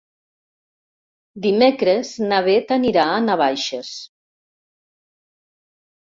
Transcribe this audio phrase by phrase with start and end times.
[1.41, 3.91] Dimecres na Bet anirà a Navaixes.